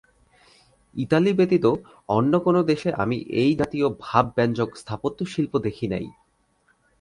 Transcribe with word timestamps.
Italy 0.95 1.31
ব্যতীত 1.33 1.65
অন্য 2.09 2.33
কোন 2.39 2.55
দেশে 2.61 2.89
আমি 2.93 3.17
এই 3.41 3.51
জাতীয় 3.55 3.87
ভাবব্যঞ্জক 4.03 4.69
স্থাপত্যশিল্প 4.75 5.53
দেখি 5.57 5.85
নাই। 5.87 6.05